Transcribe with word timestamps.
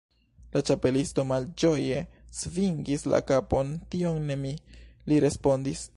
La 0.53 0.61
Ĉapelisto 0.69 1.25
malĝoje 1.31 1.99
svingis 2.39 3.05
la 3.15 3.21
kapon. 3.33 3.71
"Tion 3.93 4.19
ne 4.31 4.43
mi," 4.47 4.59
li 5.13 5.25
respondis." 5.29 5.89